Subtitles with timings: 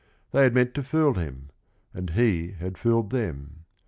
[0.31, 1.51] They had meant to fool him,
[1.93, 3.65] and he had fooled them.